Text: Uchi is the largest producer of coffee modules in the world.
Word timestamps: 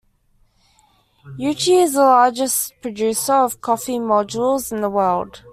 Uchi 1.39 1.75
is 1.75 1.93
the 1.93 1.99
largest 1.99 2.73
producer 2.81 3.33
of 3.35 3.61
coffee 3.61 3.99
modules 3.99 4.71
in 4.71 4.81
the 4.81 4.89
world. 4.89 5.43